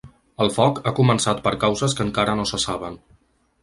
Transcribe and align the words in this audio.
El 0.45 0.49
foc 0.55 0.81
ha 0.85 0.93
començat 1.01 1.45
per 1.45 1.53
causes 1.67 1.97
que 2.01 2.07
encara 2.09 2.39
no 2.43 2.51
se 2.55 2.65
saben. 2.69 3.03